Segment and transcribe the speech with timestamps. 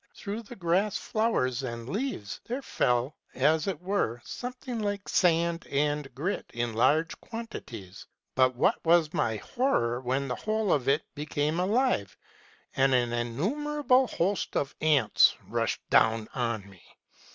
[0.15, 6.11] Through the grass, flowers, and leaves, there fell, as it were, something like sand and
[6.15, 11.59] grit in large quantities; but what was my horror when the whole of it became
[11.59, 12.17] alive,
[12.75, 16.81] and an innumerable host of ants rushed down on me